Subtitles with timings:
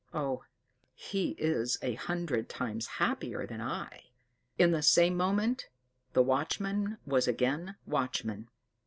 [0.15, 0.43] Oh,
[0.95, 4.05] he is a hundred times happier than I!"
[4.57, 5.69] In the same moment
[6.13, 8.49] the watchman was again watchman.